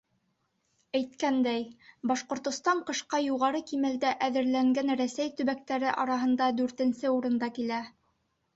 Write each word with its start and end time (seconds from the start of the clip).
Әйткәндәй, 0.99 1.65
Башҡортостан 2.11 2.81
ҡышҡа 2.87 3.21
юғары 3.25 3.61
кимәлдә 3.73 4.15
әҙерләнгән 4.29 4.91
Рәсәй 5.05 5.31
төбәктәре 5.43 5.95
араһында 6.07 6.51
дүртенсе 6.63 7.17
урында 7.21 7.55
килә. 7.61 7.83